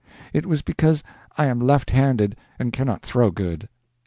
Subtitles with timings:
[0.33, 1.03] It was because
[1.37, 3.69] I am left handed and cannot throw good.